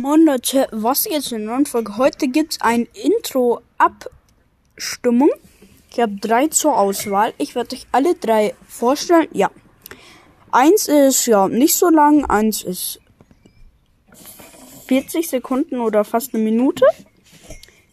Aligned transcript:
Moin 0.00 0.24
Leute, 0.26 0.66
was 0.72 1.04
jetzt 1.04 1.30
in 1.30 1.46
der 1.46 1.54
neuen 1.54 1.66
Folge? 1.66 1.96
Heute 1.96 2.26
gibt's 2.28 2.60
ein 2.60 2.88
Intro-Abstimmung. 2.92 5.30
Ich 5.90 6.00
habe 6.00 6.16
drei 6.16 6.48
zur 6.48 6.76
Auswahl. 6.76 7.32
Ich 7.38 7.54
werde 7.54 7.76
euch 7.76 7.86
alle 7.92 8.16
drei 8.16 8.54
vorstellen. 8.68 9.28
Ja. 9.32 9.52
Eins 10.50 10.88
ist 10.88 11.26
ja 11.26 11.46
nicht 11.48 11.76
so 11.76 11.90
lang, 11.90 12.24
eins 12.26 12.62
ist 12.62 13.00
40 14.88 15.30
Sekunden 15.30 15.78
oder 15.78 16.04
fast 16.04 16.34
eine 16.34 16.42
Minute. 16.42 16.84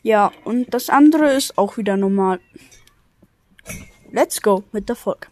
Ja, 0.03 0.31
und 0.43 0.73
das 0.73 0.89
andere 0.89 1.31
ist 1.31 1.57
auch 1.57 1.77
wieder 1.77 1.95
normal. 1.97 2.41
Let's 4.11 4.41
go 4.41 4.63
mit 4.71 4.89
der 4.89 4.97
Folge. 4.97 5.27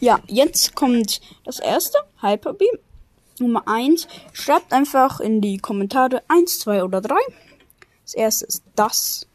Ja, 0.00 0.18
jetzt 0.26 0.74
kommt 0.74 1.20
das 1.44 1.60
erste, 1.60 1.98
Hyperbeam. 2.22 2.78
Nummer 3.40 3.66
1. 3.66 4.06
Schreibt 4.32 4.72
einfach 4.72 5.20
in 5.20 5.40
die 5.40 5.58
Kommentare 5.58 6.22
1, 6.28 6.60
2 6.60 6.84
oder 6.84 7.00
3. 7.00 7.14
Das 8.04 8.14
erste 8.14 8.46
ist 8.46 8.64
das. 8.76 9.26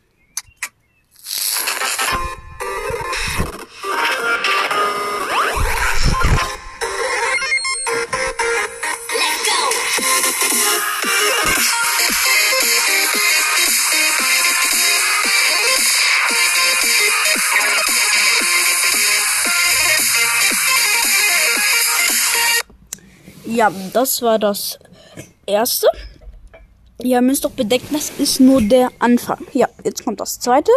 Ja, 23.46 23.72
das 23.94 24.22
war 24.22 24.40
das 24.40 24.80
erste. 25.46 25.88
Ihr 27.02 27.22
müsst 27.22 27.46
doch 27.46 27.52
bedenken, 27.52 27.94
das 27.94 28.10
ist 28.10 28.40
nur 28.40 28.62
der 28.62 28.90
Anfang. 29.00 29.46
Ja, 29.54 29.68
jetzt 29.84 30.04
kommt 30.04 30.20
das 30.20 30.40
zweite. 30.40 30.72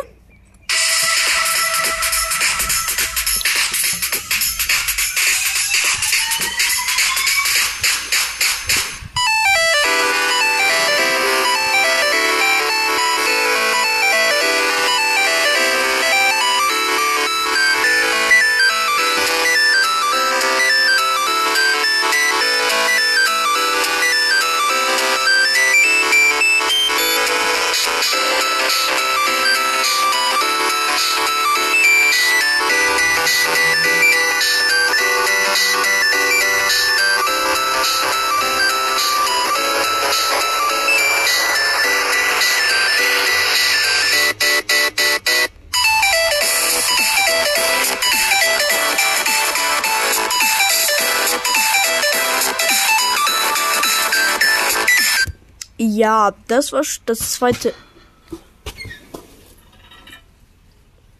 Ja, 55.81 56.35
das 56.49 56.73
war 56.73 56.83
das 57.07 57.33
zweite 57.33 57.73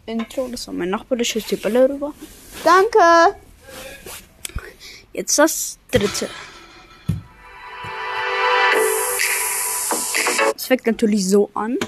Intro. 0.05 0.49
Das 0.49 0.67
war 0.67 0.75
mein 0.75 0.91
Nachbar, 0.91 1.17
der 1.17 1.25
schießt 1.25 1.53
die 1.53 1.57
Bälle 1.57 1.89
rüber. 1.89 2.13
Danke! 2.65 3.37
Jetzt 5.13 5.39
das 5.39 5.79
dritte. 5.93 6.29
Es 10.57 10.67
fängt 10.67 10.87
natürlich 10.87 11.29
so 11.29 11.51
an. 11.55 11.79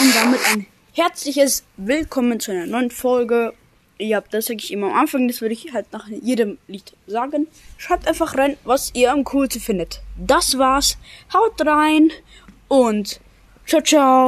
Und 0.00 0.14
damit 0.14 0.40
ein 0.46 0.66
herzliches 0.92 1.64
Willkommen 1.76 2.38
zu 2.38 2.52
einer 2.52 2.66
neuen 2.66 2.92
Folge. 2.92 3.52
Ja, 3.98 4.20
das 4.20 4.46
sage 4.46 4.60
ich 4.62 4.72
immer 4.72 4.86
am 4.88 4.96
Anfang, 4.96 5.26
das 5.26 5.40
würde 5.40 5.54
ich 5.54 5.72
halt 5.72 5.92
nach 5.92 6.06
jedem 6.06 6.58
Lied 6.68 6.92
sagen. 7.08 7.48
Schreibt 7.78 8.06
einfach 8.06 8.36
rein, 8.36 8.56
was 8.62 8.94
ihr 8.94 9.12
am 9.12 9.24
coolsten 9.24 9.60
findet. 9.60 10.00
Das 10.16 10.56
war's. 10.56 10.98
Haut 11.34 11.66
rein 11.66 12.12
und 12.68 13.20
ciao, 13.66 13.82
ciao. 13.82 14.26